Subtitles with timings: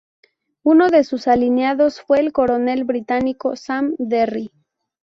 [0.63, 4.49] Uno de sus aliados fue el coronel británico Sam Derry.